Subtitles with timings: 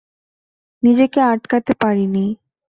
[0.83, 2.25] নিজেকে আটকাতে পারিনি।